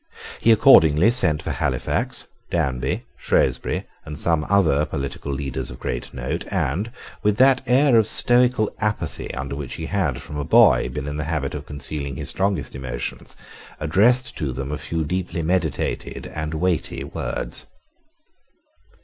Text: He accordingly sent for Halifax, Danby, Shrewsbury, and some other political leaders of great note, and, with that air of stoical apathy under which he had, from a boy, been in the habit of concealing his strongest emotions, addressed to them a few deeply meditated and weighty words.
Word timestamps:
He 0.39 0.51
accordingly 0.51 1.11
sent 1.11 1.43
for 1.43 1.51
Halifax, 1.51 2.25
Danby, 2.49 3.03
Shrewsbury, 3.17 3.83
and 4.03 4.17
some 4.17 4.47
other 4.49 4.83
political 4.83 5.31
leaders 5.31 5.69
of 5.69 5.79
great 5.79 6.11
note, 6.11 6.43
and, 6.49 6.91
with 7.21 7.37
that 7.37 7.61
air 7.67 7.95
of 7.99 8.07
stoical 8.07 8.73
apathy 8.79 9.31
under 9.35 9.55
which 9.55 9.75
he 9.75 9.85
had, 9.85 10.19
from 10.19 10.37
a 10.37 10.43
boy, 10.43 10.89
been 10.89 11.07
in 11.07 11.17
the 11.17 11.25
habit 11.25 11.53
of 11.53 11.67
concealing 11.67 12.15
his 12.15 12.29
strongest 12.31 12.73
emotions, 12.73 13.37
addressed 13.79 14.35
to 14.37 14.51
them 14.51 14.71
a 14.71 14.77
few 14.79 15.05
deeply 15.05 15.43
meditated 15.43 16.25
and 16.25 16.55
weighty 16.55 17.03
words. 17.03 17.67